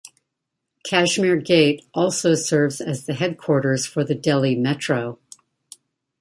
Kashmere 0.83 1.37
Gate 1.37 1.85
also 1.93 2.33
serves 2.33 2.81
as 2.81 3.05
the 3.05 3.13
Headquarters 3.13 3.85
for 3.85 4.03
the 4.03 4.15
Delhi 4.15 4.55
Metro. 4.55 5.19